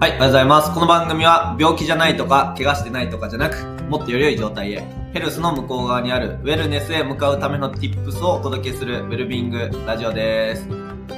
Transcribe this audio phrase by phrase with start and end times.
[0.00, 0.74] はい、おはようございます。
[0.74, 4.84] この番組は病気じゃないとか、怪我してないとかじゃなく、もっとより良い状態へ、
[5.14, 10.68] ヘルスの向こう側にあるウェルネスへ向かうための tips をお届けするウェルビングラジオです。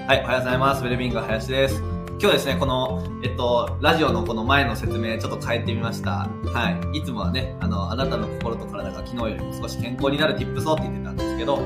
[0.07, 0.85] はい、おはようございます。
[0.85, 1.83] ウェルビング林です。
[2.21, 6.29] 今日ですね、この、えっと、ラジオのこの前の説明ちょっと変えてみました。
[6.45, 6.99] はい。
[6.99, 11.59] いつもはね、あの、あなたの心と体が昨日よりも少し健康になる tips をって言ってたんですけど、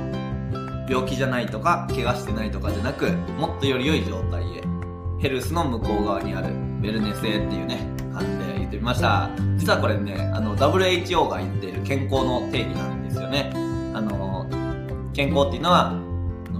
[0.88, 4.62] 病気じゃないとか、怪我してないとかじゃなく、もっとより良い状態へ、
[5.19, 9.29] ヘルスの向こう側にあるウェルネスへっていうね、感じで言ってみました。
[9.59, 13.51] 実はこれね、あの、WHO が言っている健康の定義なんですよね。
[13.95, 14.47] あの、
[15.12, 15.95] 健康っていうのは、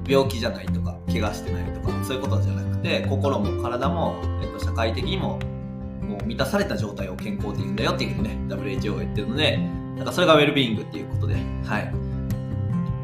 [0.07, 5.39] 病気じゃないとか、怪我してないとか、そういうことじゃなくて、心も体も、えっと、社会的にも、
[6.03, 9.57] もう満たされた状態を健康って言うんだよっていうね、WHO が言ってるので、
[9.97, 12.10] なんかそれがウェルビーイングっていうことで、はい。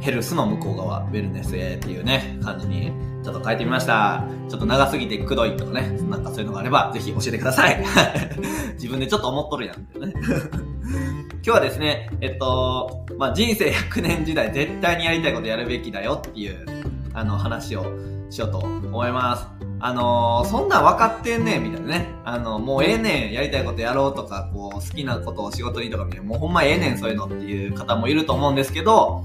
[0.06, 2.92] ヘルスの向こう側、ウェルネスへっていうね、感じに
[3.24, 4.22] ちょっと変えてみました。
[4.48, 7.84] ちょっと長すぎてくどいとかね、なんかそういうのがあれば、ぜひ教えてください。
[8.78, 10.12] 自分でちょっと思っとるやんね。
[11.42, 16.64] 今日はですね、えっと、まあ、人生100年時代絶対にやりたいことやるべきだよっていう、
[17.12, 17.86] あの、話を
[18.30, 19.48] しようと思います。
[19.80, 22.06] あのーそんなん分かってんねん、みたいなね。
[22.24, 29.24] あの、もうええねん、やりたいことやろうとか、こう、好きなことを仕事にとか、もうほんまええねん、そういうのっていう方もいると思うんですけど、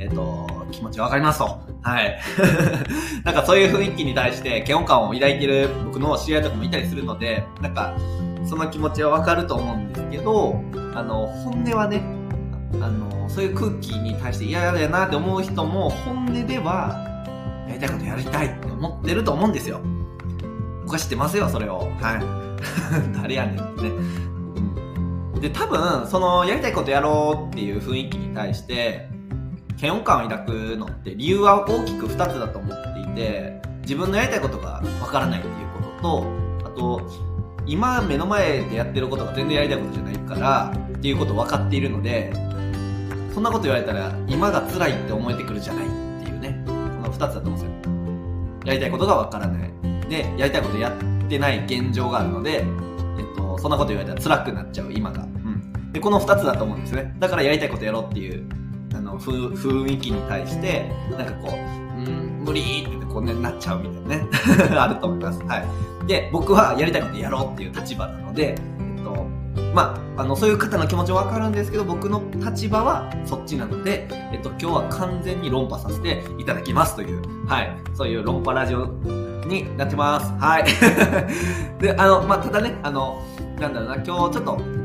[0.00, 1.60] えっ、と、気持ちわかりますと。
[1.82, 2.18] はい。
[3.24, 7.94] なんかそういう雰囲気に対して嫌悪感を抱いてる僕の知り合いとかもいたりするので、なんか、
[8.44, 10.62] その気持ちはわかると思うんですけど、
[10.94, 12.02] あの、本音はね、
[12.74, 17.04] あの、そういう空気に対して嫌だよなって思う人も、本音では、
[17.68, 19.80] やりたいことやりたいって思ってると思うんですよ。
[20.82, 21.90] 僕は知ってますよ、それを。
[22.00, 22.22] はい。
[23.20, 23.90] 誰やねんってね。
[25.40, 29.08] で、多分、その、やりたいことやろうっていう雰囲気に対して、
[29.80, 37.10] 嫌悪感を抱くのって理由は大きく2つだと思っていて自分のやりたいことがわからないっていうこととあと
[37.66, 42.32] 今目の前でやってることが全然やりたいことじゃないからっていうことを分かっているので
[43.32, 45.88] そんなこと言われたら今が辛いって思えてくるじゃないっ
[46.24, 46.60] ていうね。
[46.66, 47.70] この2つだと思うんですよ。
[48.64, 49.70] やりたいことがわからない。
[50.08, 57.14] でやりたいことやってない現状があるので、えっと、そんなこと言われたら辛くなっちゃう今が、うん、でこの2つだと思うんですね。
[57.20, 58.44] だからやりたいことやろうっていう
[59.26, 61.52] の雰囲気に対してなんかこう
[61.98, 64.28] 「うん無理」って言ってこう、ね、なっちゃうみたいなね。
[64.78, 68.54] あると思います、はい、で僕はやりたいことやろうっていう立場なので、
[68.96, 69.26] えっと
[69.74, 78.86] まあ、あのそういう方の気持ちは分かるんですけど僕の立場はそっちなので、えっと、今日は完全に論破させていただきますという、はい、そういう論破ラジオ
[79.46, 80.32] になってます。
[80.38, 80.64] はい。
[81.80, 83.22] であの、まあ、ただねあの
[83.60, 84.77] なんだろうな今日ちょっと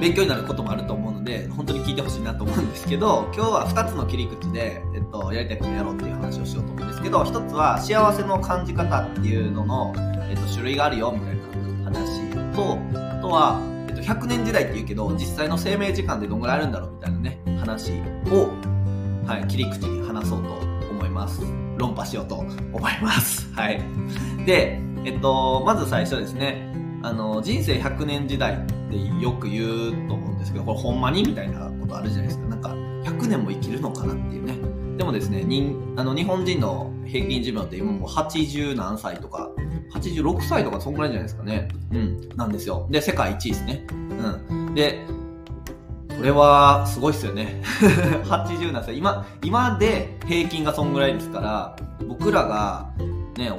[0.00, 9.92] 勉強になることもあると思うので本当に聞いてほしいなと思うんですけど今日は2つの切り口で、えっと、やりたいことやろうっていう話をしようと思うんですけど1つは幸せの感じ方っていうのの、
[10.28, 17.92] えっと、種類があるよみたいな話とあとは、えっと、100年時代って言うけど実際の生命時間でどんぐらいあるんだろうみたいなね話
[18.30, 18.50] を、
[19.26, 20.52] はい、切り口に話そうと
[20.90, 21.42] 思います。
[21.76, 22.50] 論破しようと思
[22.90, 23.50] います。
[23.54, 23.80] はい。
[24.44, 26.72] でえっとまず最初ですね。
[27.02, 28.56] あの人生100年時代っ
[28.90, 32.46] てよく言うと思うんですけどこれほんまにみたいなことあるじゃないですか。
[32.48, 34.56] なんか100年も生きるのかなっていうね。
[34.96, 39.50] でもですねにあの日本人の平均寿命って今もう80何歳とか
[39.94, 41.68] 86歳とかそんぐらいじゃないですかね。
[41.90, 42.86] うんなんですよ。
[42.90, 43.86] で世界一位ですね。
[44.48, 44.74] うん。
[44.74, 45.04] で
[46.16, 47.62] これはすごいっすよね。
[48.24, 48.96] 80何歳。
[48.96, 51.76] 今今で平均がそんぐらいですから
[52.06, 52.90] 僕らが
[53.36, 53.50] ね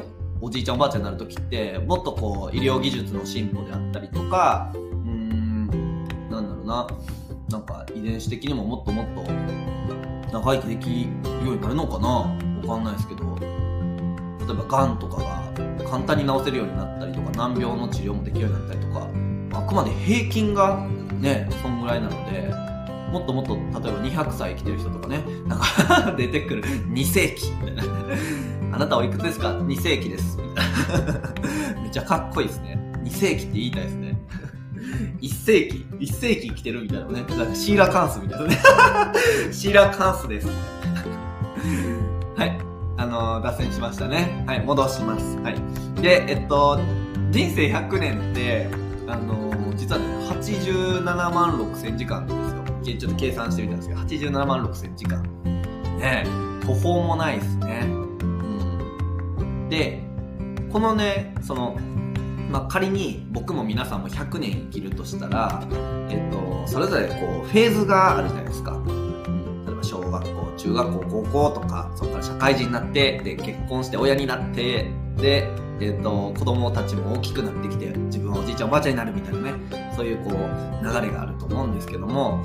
[0.46, 5.68] おじいちゃんおばあちゃんになる時ってもっとこう医療技術の進歩であったりとかうーん
[6.30, 6.88] なんだろうな。
[7.50, 9.24] なんか遺伝子的にももっともっと
[10.34, 12.10] 長生きできるようになるのかな。
[12.68, 13.24] わかんないですけど。
[13.40, 19.08] 例えばがんとかが簡単に治せるようになったりとか難病の治療もできるようになったりとか
[19.54, 20.86] あくまで平均が
[21.22, 22.50] ねそんぐらいなので
[23.14, 26.64] もっともっと例えば200歳生きてる人とかねなんか 出てくる。
[26.64, 27.84] 2世紀みたいな。
[28.74, 30.38] あなたおいくつですか ?2 世紀です。
[31.82, 32.80] めっちゃかっこいいですね。
[33.04, 34.18] 2世紀って言いたいですね。
[35.22, 37.14] 1世紀 ?1 世紀生きてるみたいなね。
[37.38, 38.58] なんかシーラカンスみたいなね。
[39.54, 40.48] シーラカンスです。
[42.36, 42.58] はい。
[42.98, 44.44] あのー脱線しましたね。
[44.48, 45.38] はい、戻します。
[45.44, 45.56] はい。
[46.02, 46.80] で、えっと、
[47.30, 48.70] 人生100年って、
[49.08, 51.04] あのー実はね、87
[51.34, 52.98] 万6千時間なんですよ。
[53.00, 55.22] ちょっと計算してみたんですけど、87万6千時間。
[56.00, 58.03] ねえ、途方もないですね。
[59.70, 60.02] で、
[60.72, 61.78] このね、その、
[62.52, 65.64] まあ、仮に僕も皆さんも100年生きるとしたら、
[66.10, 68.80] えっと、それぞれこう、フェーズがあるじゃないですか。
[69.66, 75.48] 例えば小学校、中学校、高校とか、そこから社会人になって、で、結婚して親になって、で、
[75.80, 79.54] えっ、と、子供たちも大きくなってきて、自分はおじいちゃんおばあちゃんになるみたいなね、
[79.96, 80.34] そういうこう、
[80.84, 82.44] 流れがあると思うんですけども、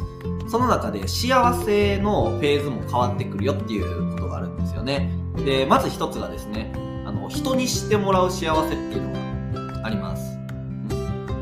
[0.48, 5.10] その中で幸せのフェーズも変わってくるよっていうことがあるんですよね。
[5.44, 6.72] で、まず一つがですね、
[7.28, 10.38] 人にしてもらう幸せっていうのがあります。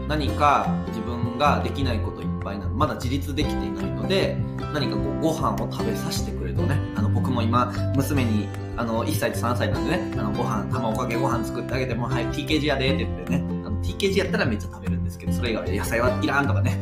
[0.08, 4.36] 何か自分ができないこといっぱいなのまだ自立できていないので
[4.72, 8.46] 何かこうご飯を食べさせてくれとねあの僕も今娘に
[8.76, 13.44] あの1歳と3歳なんでねあのご飯卵かけご飯作ってあげてもはい TKG やでって言ってね
[13.82, 16.78] TKG やったらめっちゃ食べるんですけどそれ以外野菜はいらんとかね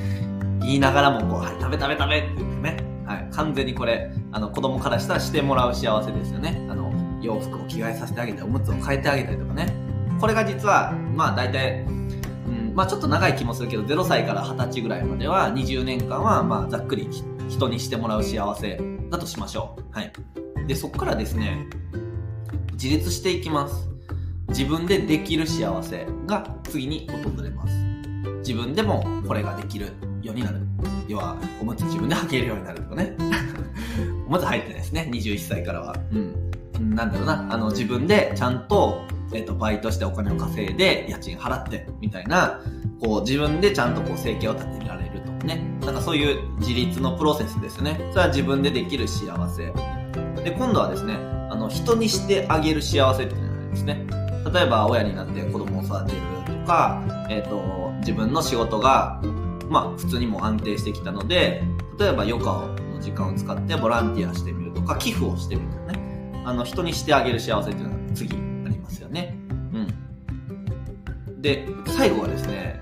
[0.60, 6.83] 言いながらもこう、はい、食べ食べ食べって言ってね、はい、完全にこれあの子供からしたらしてもらう幸せですよねあの
[7.24, 9.72] 洋服を着替えさせてあげておむつを変えてあげたりとかね
[10.20, 17.08] これが実はまあ大体うんまあちょっと長い気もするけど、0歳から20歳ぐらいまでは20年間は、まあざっくり
[17.48, 18.80] 人にしてもらう幸せ
[19.10, 19.96] だとしましょう。
[19.96, 20.12] はい。
[20.66, 21.66] で、そこからですね、
[22.72, 23.88] 自立していきます。
[24.48, 27.74] 自分でできる幸せが次に訪れます。
[28.38, 29.92] 自分でもこれができる
[30.22, 30.60] ようになる。
[31.08, 33.16] 要は、おむつ自分で履けるようになるとかね。
[34.26, 35.96] おむつ履いてないですね、21歳からは。
[36.12, 36.50] うん。
[36.80, 39.04] なんだろうな、あの、自分でちゃんと
[39.34, 42.60] えっ、と、バイトしてお金を稼いで、家賃払って、みたいな、
[43.00, 45.62] こう、自分でちゃんとこう、生計を立てられるとね。
[45.80, 47.96] なんかそういう自立のプロセスですね。
[48.12, 49.72] それは自分でできる幸せ。
[50.42, 51.16] で、今度はですね、
[51.50, 54.06] あの、人にしてあげる幸せっていうのがありますね。
[54.52, 59.20] 例えば、親になって子供を育てるとか、えっ、と、自分の仕事が、
[59.68, 61.64] まあ、普通にも安定してきたので、
[61.98, 65.83] 例えば余暇の時間を使ってボランティアしてみるとか、寄付をしてみる。
[66.44, 69.36] あの、人にしてあげる幸せっていうのが次ありますよね。
[69.72, 69.78] う
[71.30, 71.42] ん。
[71.42, 72.80] で、最後はですね、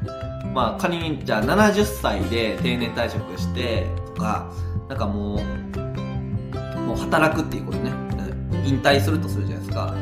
[0.55, 4.50] まあ仮にじゃあ70歳で定年退職してとか、
[4.88, 5.38] なんかもう、
[6.81, 7.93] もう働くっていうことね、
[8.64, 9.94] 引退するとするじゃないですか。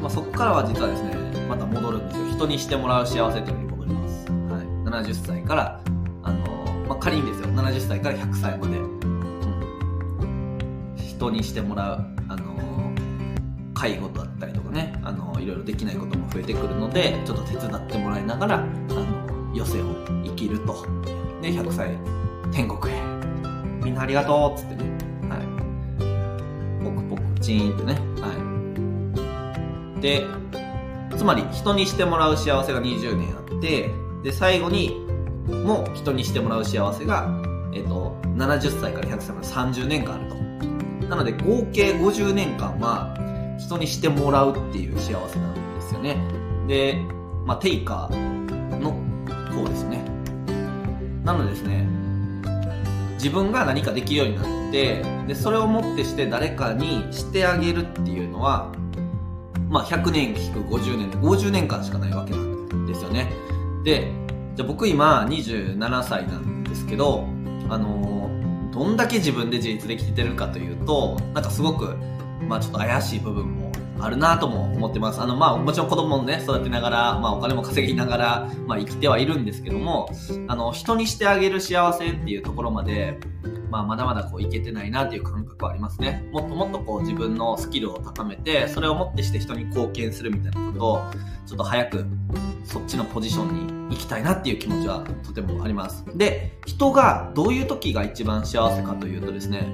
[0.00, 1.16] まあそこからは実はですね、
[1.48, 2.26] また戻るんですよ。
[2.32, 4.30] 人にしてもらう幸せというのに戻ります。
[4.30, 4.66] はい。
[4.84, 5.80] 70歳から、
[6.22, 8.82] あの、まあ仮にですよ、70歳から100歳まで、う
[10.24, 12.47] ん、人にしてもらう、あの、
[13.78, 19.94] 介護だったりとかねあのいろいろできないことも増えてくるのでちょっと手伝ってもらいながらあの余生を
[20.24, 20.84] 生きると。
[21.40, 21.96] で100歳
[22.52, 23.00] 天国へ。
[23.84, 24.90] みんなありがとうっつってね。
[25.28, 26.84] はい。
[26.84, 27.94] ポクポクチーンってね。
[28.20, 28.34] は
[29.96, 30.00] い。
[30.02, 30.26] で
[31.16, 33.90] つまり人にしてもらう幸せが20年あって
[34.24, 34.90] で最後に
[35.46, 37.28] も人にしてもらう幸せが、
[37.72, 40.36] えっと、70歳から100歳まで30年間あると。
[41.08, 43.27] なので合計50年間は
[43.58, 46.16] 人にしてもらうっていう幸せなんですよね。
[46.66, 46.96] で、
[47.44, 48.92] まあ、テイカーの
[49.52, 50.04] 方ですね。
[51.24, 51.86] なのでですね、
[53.14, 58.72] 自分が何かできるようになって、で、それをもってして誰かにしてあげるっていうのは、
[59.68, 63.30] まあ、100年引く50年で50年間しかないわけなんですよね。
[63.84, 64.12] で、
[64.54, 67.26] じゃあ僕今27歳なんですけど、
[67.68, 71.96] あのー、どんだけ自分で自立できてるかというと、なんかすごく
[72.48, 75.20] まあちょっと怪しい部分もあるなとも思ってます。
[75.20, 80.08] あの、まあもちろん子供もね、育てながら、まあお金も稼ぎながら、まあ生きてはいるんですけども、
[80.46, 83.18] あの、人にしてあげる幸せっていうところまで、
[83.70, 86.26] まあまだまだこういけてないなっていう感覚はありますね。
[86.32, 91.02] もっともっとこう自分のスキルを高めて、それをもってして人に貢献するみたいなことを、
[91.46, 92.06] ちょっと早く
[92.64, 96.04] そっちのポジションに行きたいなっていう気持ちはとてもあります。
[96.14, 99.66] で、人がどういう時が一番幸せかというとですね、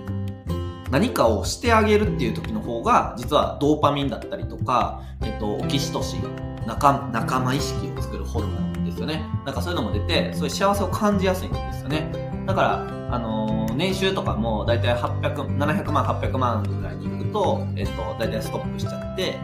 [0.94, 6.20] 何かをしてあげるっていう時の方が実はドーパミンだったりとか、えっと、オキシトシン
[6.68, 9.24] 仲仲間意識を作るホルモンですよね。
[9.44, 12.12] なんかそういうのも出てそういう幸せを感じやすいんですよね。
[12.46, 19.36] だから、あのー、年収とかも大体800 700万800万ぐらいに行くと、えっと、大体ストップしちゃって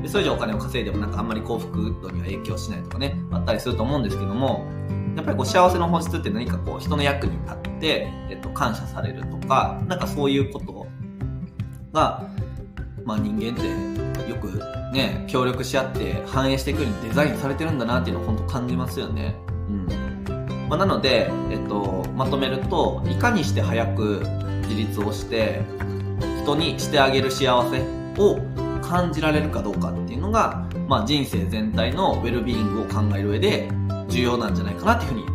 [0.00, 4.64] でそれ以上お金を稼いでもなんかあんまり幸福度には影響しないとかねあったりすると思うんですけども
[5.18, 10.72] やっぱりこう幸せの本質って何かこう人の役に立って、えっと、感謝されるとか、なんかそういうこと
[11.92, 12.26] が、
[13.04, 13.64] まあ人間っ
[14.24, 14.60] てよく
[14.92, 19.36] ね、協力し合って反映していくようにデザインされてるんだなっていうのを本当感じますよね。
[19.68, 19.86] うん。
[20.68, 24.22] まあ、なので、えっと、まとめると、いかにして早く
[24.62, 25.62] 自立をして、
[26.42, 27.82] 人にしてあげる幸せ
[28.18, 28.38] を
[28.82, 33.68] 感じられるかどうかっていうのが、まあ、人生全体のウェルビーイングを考える上で
[34.08, 35.26] 重要なんじゃないかなっていうふうに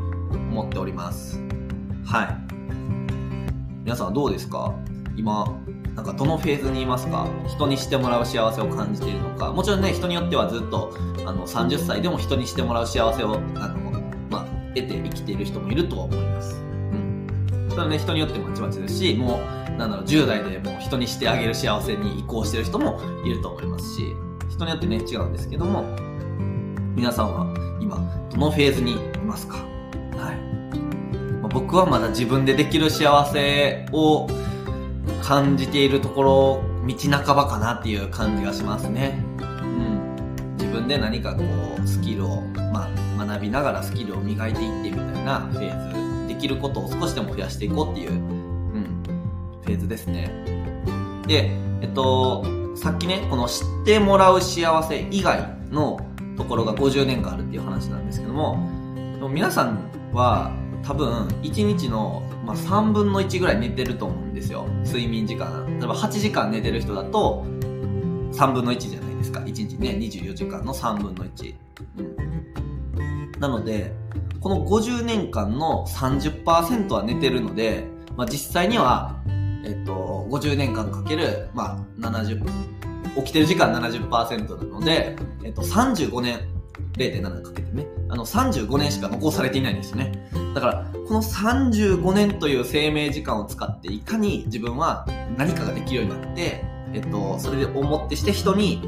[0.52, 1.40] 思っております。
[2.06, 2.38] はい。
[3.84, 4.74] 皆さんどうですか？
[5.16, 5.46] 今、
[5.96, 7.28] なんかどのフェーズにいますか？
[7.48, 9.52] 人にしてもらう幸せを感じているのか？
[9.52, 10.92] もちろんね、人によってはずっと
[11.26, 14.46] あの30歳でも人にしてもらう幸せをあの、まあ、
[14.76, 16.56] 得て生きている人もいるとは思います。
[16.56, 17.68] うん。
[17.70, 24.16] それはね、人によってまちまちですし、もう、なんだろう、10代でもう人にしてあげる幸せに移行してる人もいると思いますし、
[24.50, 25.84] 人によってね、違うんですけども、
[26.96, 27.98] 皆さんは今、
[28.32, 29.58] どのフェーズにいますか？
[30.18, 30.78] はい。
[31.42, 34.28] まあ、僕はまだ自分でできる幸せを
[35.24, 39.24] 感じているところ、道半ばかなっていう感じがしますね。
[39.40, 40.56] うん。
[40.58, 41.44] 自分で何かこ
[41.82, 42.42] う、スキルを、
[42.74, 49.04] まあ、学びながらスキルを磨いていってみたいなフェーズ、できることを少しでも増やしていこうっていう、うん、
[49.64, 50.30] フェーズですね。
[51.26, 51.52] で、
[51.82, 52.44] えっと、
[52.76, 58.58] さっきね、この知ってもらう幸せ以外のところが50年間あるっていう話なんですけども、
[59.30, 60.52] 皆さんは
[60.84, 64.68] 多分1日の、まあ、3分の1ぐらい寝てると思うんですよ。
[64.86, 65.66] 睡眠時間。
[65.80, 67.46] 例えば8時間寝てる人だと
[68.32, 69.40] 3分の1じゃないですか。
[69.40, 71.56] 1日ね、24時間の3分の1。
[71.98, 73.94] うん、なので、
[74.40, 77.86] この50年間の30%は寝てるので、
[78.18, 79.24] まあ、実際には
[79.64, 82.46] えっと、50年間かける、まあ、70、
[83.16, 86.40] 起きてる時間70%なので、えっと、35年、
[86.98, 90.12] 0.7かけてね、あの、35年しか残されていないんですよね。
[90.54, 95.08] だから、この35年という生命時間を使って、いかに自分は
[95.38, 98.82] 何かができるようになって、えっと、それで思ってして人に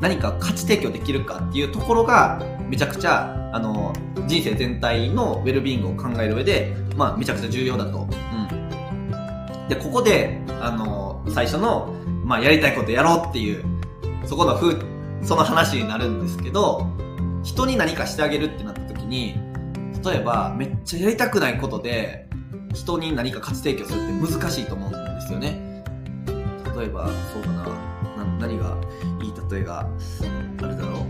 [0.00, 3.92] 何か価値提供できるかっていうところが、めちゃくちゃ、あの、
[4.26, 7.98] 人生全体のウェルビーイングを考える上で、まあ、めちゃくちゃ重要だと。
[7.98, 9.68] うん。
[9.68, 13.64] で、ここで、あの、最初の、まあ、やりたいことやろうっていう、
[14.24, 14.78] そこのふ
[15.22, 16.86] その話になるんですけど、
[17.44, 19.38] 人に何かしてあげるってなった時に、
[20.04, 22.26] 例えば、めっちゃやりたくないことで、
[22.72, 25.84] 人に何か価値提供するって難しいと思うんですよね。
[26.76, 27.66] 例えば、そうだな、
[28.40, 28.76] 何が
[29.22, 29.32] いい？
[29.50, 29.84] 例えがあ
[30.66, 31.00] るだろう。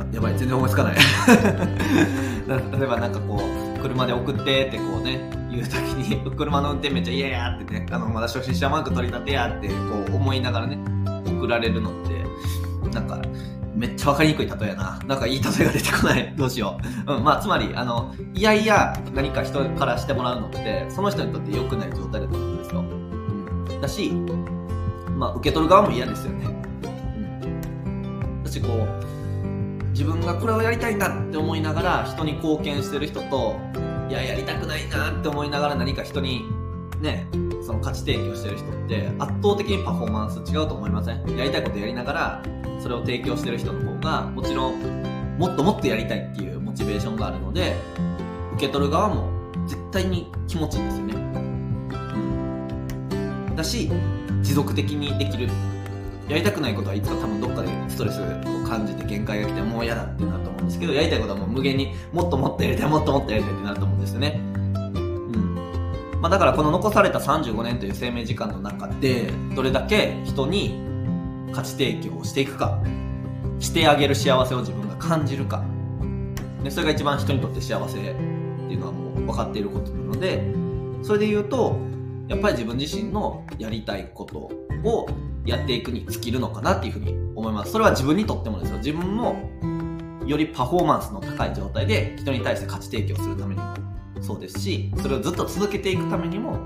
[0.00, 0.96] うん、やばい、全然思いつかない。
[2.48, 3.42] 例えばなんかこ
[3.76, 9.74] う、車で送ってってこうね、言う時に、車の運転めっちゃ嫌やってね、あの、まだ初心者マーク取り立てやって、こ
[10.12, 10.78] う思いながらね、
[11.26, 12.24] 送られるのって、
[12.94, 13.20] なんか、
[13.78, 14.98] めっちゃわかりにくい例えやな。
[15.06, 16.34] なんかいい例えが出てこない。
[16.36, 17.14] どうしよう。
[17.14, 22.80] うん、まあ、つまり、あの、いやいや何か人からしてもらうのって、その人にとって良くない状態だと思うんですよ。
[22.80, 23.80] うん。
[23.80, 24.12] だし、
[25.16, 26.46] まあ、受け取る側も嫌ですよね。
[27.44, 28.42] うん。
[28.42, 33.56] だし、こう、自分がこれをやりたいんだって思いながら人に貢献してる人と、
[34.08, 36.44] いや、やりたくないなって思いながら何か人に
[37.00, 37.28] ね、
[37.64, 41.36] その価値提供してる人って圧倒的にパフォーマンス違うと思いません？
[41.36, 42.42] やりたいことやりながら
[42.80, 45.08] それを提供してる人の方がもちろん
[45.38, 47.76] もっともっとやりたいっていうモチベーションがあるので
[48.54, 49.30] 受け取る側も
[49.66, 51.14] 絶対に気持ちいいんですよね。
[53.50, 53.90] うん、だし
[54.42, 55.48] 持続的にできる
[56.28, 58.24] やりたくないことはいつか多分どっかでストレスを
[58.68, 64.40] 感じて限界が来てもう嫌だってなると思うんですけどやりたいことはもう無限にもっともっとやりたいもっともっとやりたいってなると思うんですよね。
[64.40, 65.54] うん
[66.20, 70.87] まあ、だからこの残された35年という生命時間の中でどれだけ人に
[71.52, 72.82] 価値提供をしていくか
[73.58, 75.64] してあげる幸せを自分が感じるか
[76.62, 78.10] でそれが一番人にとって幸せって
[78.74, 80.42] いうのはもう分かっていることなので
[81.02, 81.78] それで言うと
[82.28, 84.38] やっぱり自分自身のやりたいこと
[84.84, 85.08] を
[85.46, 87.72] やっていくに尽きるのかなっていうふうに思います。
[87.72, 88.76] それは自分にとってもですよ。
[88.78, 89.50] 自分も
[90.26, 93.74] よりパフォーマンスの高い状態で人に対して価値提供するためにも
[94.20, 96.58] そうですし、それをずっと続けていくためにも、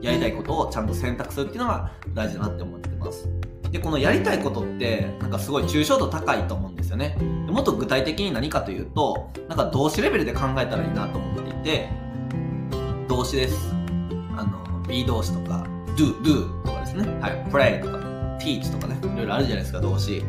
[0.00, 3.28] やりたいことをちゃんと選択するっていうのが大事だなって思ってます。
[3.74, 7.16] で、このやりたいことって、なんかすごい抽象度高いと思うんですよね。
[7.48, 11.88] もっと具体的に何かというと、なんか動詞レベルで考えたらいいなと思っていて、
[13.08, 13.74] 動詞です。
[14.36, 15.66] あの、B 動詞とか、
[15.96, 17.02] do, do とかですね。
[17.20, 17.98] はい、play とか
[18.38, 20.22] teach とかね、いろいろあるじゃないですか、動詞。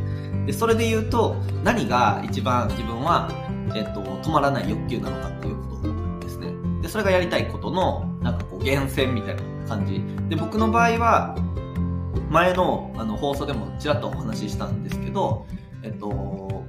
[0.47, 3.29] で、それで言うと、何が一番自分は、
[3.75, 6.51] えっと、止まらない欲求なのかっていうことですね。
[6.81, 10.01] で、それがやりたいことの、なんかこう、源泉みたいな感じ。
[10.29, 11.35] で、僕の場合は、
[12.29, 15.45] 前のあの放送でもちらっとお話ししたんですけど、
[15.83, 16.63] えっと、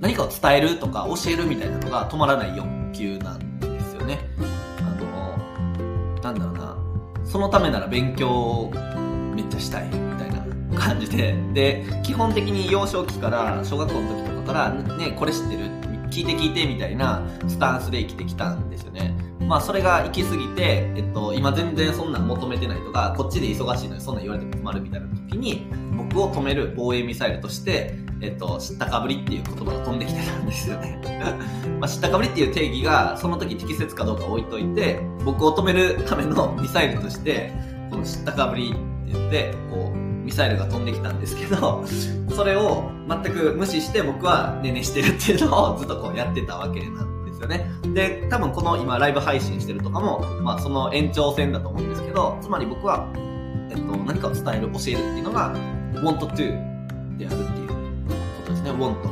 [0.00, 4.20] 何かを伝えるとか教えるみたいなのが止まらない欲求なんですよね。
[4.80, 6.76] あの、なんだろうな、
[7.24, 8.70] そのためなら勉強
[9.34, 15.70] めっちゃしたいみたいな感じで、で、基本的に幼少期から小学校の時とかから、ね、これ知ってる？
[16.10, 19.14] 聞いて聞いてみたいなスタンスで生きてきたんですよね。
[19.48, 31.00] まあそれが行き過ぎて、えっと、今全然そんなん求めてないとか、こっちで忙しいのにそんなん言われても困るみたいな時に、僕を止める防衛ミサイルとして、えっと、知ったかぶりっていう言葉が飛んできてたんですよね。
[31.80, 37.52] まあ知ったかぶりっていう定義が、その時適切かどうか置いといて、僕を止めるためのミサイルとして、
[37.90, 41.84] この知ったかぶりって言って、こう、ミサイルが飛んできたんですけど、
[42.30, 47.70] それを全く無視して僕はねねしてるっていうのをずっとこうやってたわけなんですよね。
[47.94, 53.08] で、多分この今ライブ配信してるとかも、まあその延長線だと思うんですけど、つまり僕は、
[53.70, 55.54] えっと、何かを伝える、教えるっていうのが、
[55.94, 56.36] want to
[57.16, 57.74] であるっていうこ
[58.46, 59.08] とですね、ウォント。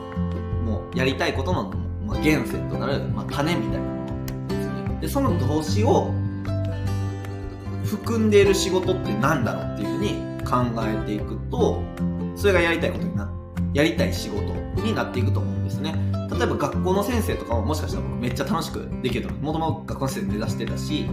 [0.65, 1.71] もう、やりたいことの、
[2.07, 4.99] まあ、源泉となる、まあ、種みたいなものですね。
[5.01, 6.13] で、その動詞を
[7.85, 11.83] 含んでいる仕事って何だろうっていうふうに考えていくと、
[12.37, 13.40] それがやりたいことになって、
[13.73, 15.95] やりたい仕事になっていくと思うんですね。
[16.31, 19.43] 例えば学校の先生とかももしかしたら僕めっちゃ楽しくできると思う。
[19.43, 21.07] もともと学校の先生目指してたし、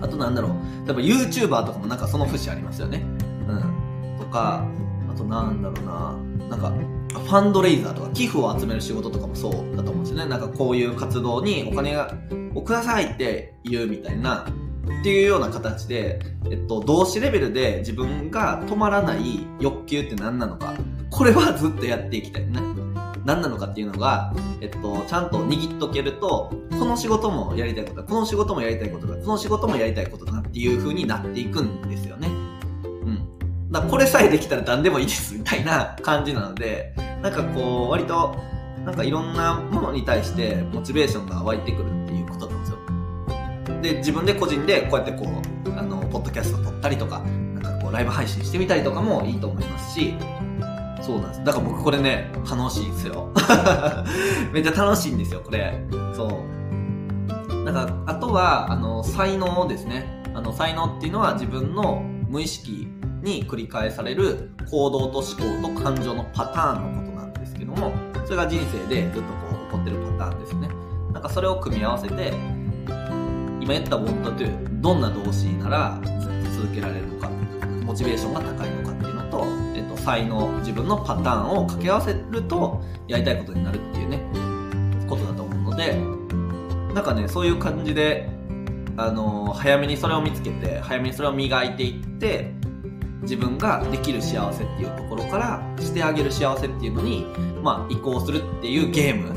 [0.00, 3.02] あとなんだろう、例えば YouTuber とかもなんかその節ありますよね。
[3.48, 4.18] うん。
[4.18, 4.64] とか、
[5.12, 6.16] あとなんだろうな、
[6.48, 6.72] なんか、
[7.10, 10.26] ファンドレイザーとか寄付を集める仕事とかもそうだと思うんですよね。
[10.26, 12.14] なんかこういう活動にお金が、
[12.54, 14.46] をくださいって言うみたいな、
[15.00, 20.74] っていうような形で、えっと、動詞レベルで自分が止まらない欲求って何なのか、
[21.10, 22.60] これはずっとやっていきたいね。
[23.24, 32.28] 何なのかっていうのが、えっと、ちゃんと握っとけると、この仕事もやりたいことだ、この仕事もやりたいことだ、この仕事もやりたいことだっていう風になっていくんですよね。
[32.28, 33.70] うん。
[33.70, 38.36] だこれさえできたら何でもいいですみたいな感じなので、なんかこう、割と、
[38.84, 42.78] なんかいろんなものに対してモチベーションが湧いてくるっていうことなんですよ。
[43.82, 45.26] で、自分で個人でこうやってこ
[45.66, 50.14] う、あの、ポッドキャスト撮ったりとか、なんかこう、ライブ配信してみたりとかもいいと思いますし、
[51.00, 51.44] そうなんです。
[51.44, 53.28] だから僕これね、楽しいんですよ。
[54.52, 55.82] めっちゃ楽しいんですよ、これ。
[56.14, 57.64] そう。
[57.64, 60.22] だか、あとは、あの、才能ですね。
[60.34, 62.88] あの、才能っていうのは自分の無意識
[63.22, 65.28] に繰り返される行動と思
[65.62, 67.92] 考と感情のパターンのことなんですけども、
[68.24, 70.68] それが人生でずっとこう起こってるパターンですね。
[71.12, 72.32] なんかそれを組み合わせて、
[73.60, 77.28] 今言った want to どんな動詞ならずっと続けられるのか、
[77.84, 78.79] モチベーションが高いのか
[80.00, 84.20] 才能、自分のパターンを掛け合わせると、やりたいことになるっていうね、
[85.08, 86.00] ことだと思うので、
[86.94, 88.28] なんかね、そういう感じで、
[88.96, 92.52] あの、早めにそれを見つけて、早めにそれを磨いていって、
[93.22, 97.26] 自分ができる幸せっていうところからしてあげる幸せっていうのに、
[97.62, 99.34] まあ、移行するっていうゲーム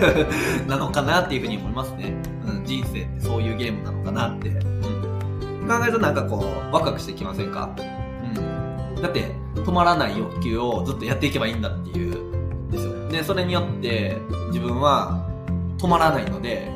[0.68, 2.14] なのかなっていうふうに思いますね。
[2.46, 4.50] うん、人生ってそういうゲームなのかなって。
[4.50, 5.66] うん。
[5.66, 7.70] 考えるとなんかこう、ワクワクしてきませんか？
[7.78, 9.02] うん。
[9.02, 9.32] だって、
[9.64, 13.08] 止まらない欲求をずっとやっていけばいいんだっていう、ですよ。
[13.08, 14.16] で、それによって
[14.48, 15.26] 自分は
[15.78, 16.70] 止まらないので、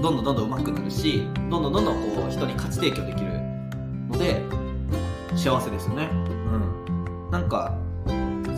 [0.00, 3.32] どんどんどんどん上手くなるし、どんどんどんどんこう、人に価値提供できる
[4.10, 4.42] ので、
[5.36, 6.08] 幸せですよね。
[6.12, 7.30] うん。
[7.30, 7.76] なんか、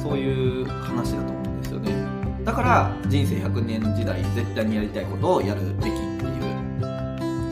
[0.02, 2.20] そういう話だと思うんですよね。
[2.44, 6.80] だから人生100年時代絶対にやりたいことをやるべきっていう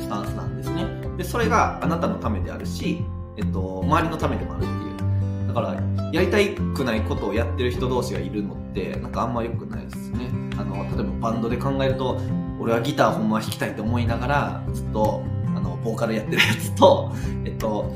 [0.00, 0.87] スタンスなんですね。
[1.16, 3.04] で、それがあなたのためであるし、
[3.37, 5.48] えっと、周りのためでもあるっていう。
[5.48, 5.81] だから、
[6.12, 6.38] やりた
[6.75, 10.31] くないことをやってる人同士がいるのって、なんかあんま良くないですね。
[10.59, 12.21] あの、例えばバンドで考えると、
[12.61, 15.23] 俺はギターほんま弾きたいって思いながら、ずっと、
[15.55, 17.12] あの、ボーカルやってるやつと、
[17.44, 17.92] えっと、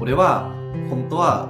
[0.00, 0.50] 俺は、
[0.88, 1.48] 本当は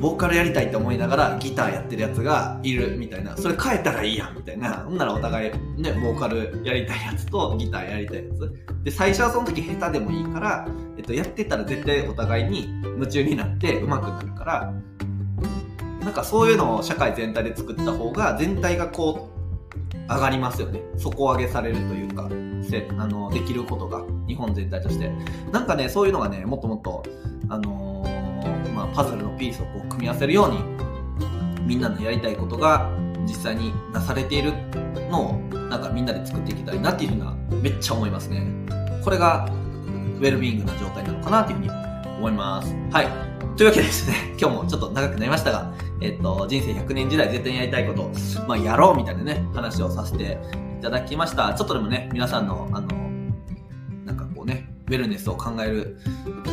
[0.00, 4.84] ボーカルやりたいって思いながらギターやってるやつがいるみたいな、それ変えたらいいやんみたいな。
[4.86, 8.52] ほんならお互いね、ボーカルやりたいやつとギターやりたいやつ。
[8.82, 10.66] で、最初はその時下手でもいいから、
[10.96, 14.74] えっと、やってたら絶対お互いに夢中になって上手くなるから、
[16.00, 20.80] なんかそういうのを社会全体で作った方が全体がこう、上がりますよね。
[20.96, 22.28] 底上げされるというか、
[22.98, 25.12] あの、できることが、日本全体として。
[25.52, 27.02] なんかね、そういうのがね、もっともっと、
[27.48, 28.10] あのー
[28.80, 30.58] まあ、パズルのピースをこう組み合わせるように
[31.66, 32.90] みんなのやりたいことが
[33.26, 34.52] 実際になされている
[35.10, 35.32] のを
[35.68, 38.46] なんかみんなで作っていきたいなっていうふうなめっちゃ思いますね
[39.04, 39.48] これが
[40.18, 41.70] ウェルビーイングな状態なのかなっていうふうに
[42.18, 43.29] 思いますはい
[43.60, 45.70] というわけでですね 今日もちょっと長くなりましたが
[46.00, 48.10] えっと人生100年時代絶対にやりたいこと
[48.48, 50.38] まあやろうみたいなね話をさせて
[50.78, 52.88] いただきましたちょっとでもね皆さんのあの
[54.06, 55.98] なんかこうねウェルネスを考える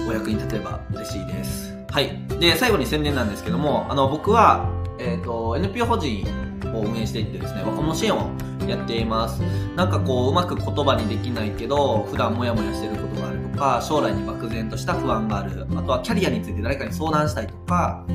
[0.05, 2.11] お役に立てれば嬉しいですはい。
[2.39, 6.27] で、最後に宣伝なんですけども、あの、僕は、えっ、と、NPO 法人
[6.75, 8.29] を運営していってですね、若者支援を
[8.67, 9.41] やっています。
[9.75, 13.26] なんかこう、うまく言葉にできないけど、普段モヤモヤしてることが
[13.57, 15.65] か、将来に漠然とした不安がある。
[15.75, 18.05] あとはキャリアについて誰かに相談したいとか、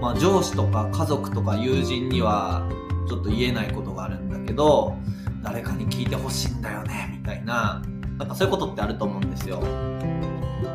[0.00, 2.68] まあ、上司とか家族とか友人には
[3.08, 4.94] ちょっと言えないことがあるんだけど、
[5.42, 7.82] 誰かに聞いてほしいんだよね、みたいな、
[8.18, 9.62] なんかそういうことってあると思うんですよ。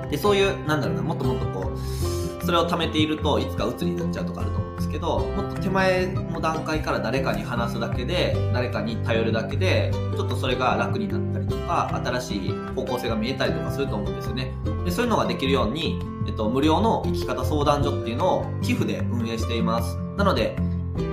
[0.09, 2.18] で、そういう、なんだろうな、もっともっとこう、
[2.49, 14.51] それを貯めているといつか鬱になっちゃうとかあると思うんですけどもっと手前の段階から誰かに話すだけで誰かに頼るだけでちょっとそれが楽になったりとか新しい方向性が見えたりとかすると思うんですよね。
[14.83, 19.95] でそういうのができるように、えっと、無料の生き方相談所っていうのを寄付で運営しています。
[20.17, 20.55] なので、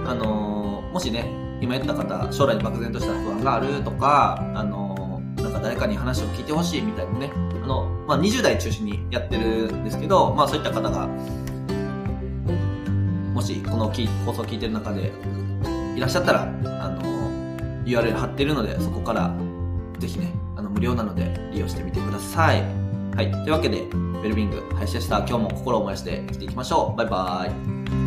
[0.06, 4.85] あのー、もしね今言った方将来に漠然とした不安があるとか、あのー、
[5.66, 11.08] 誰かに話を聞いてほしいみたいなねあの、まあ、20代中心にやってるんですけど、まあ、そういった方が、
[13.34, 13.86] もしこの
[14.24, 15.12] 放送を聞いてる中で
[15.96, 16.46] いらっしゃったら、あ
[16.88, 17.02] の、
[17.84, 19.36] URL 貼ってるので、そこから
[19.98, 22.62] ぜひね、あの無料なので利用してみてください。
[23.16, 23.32] はい。
[23.32, 26.96] というわけで、ウェルビング配信した今日も心を燃やして生きていきましょう。
[26.96, 28.05] バイバーイ。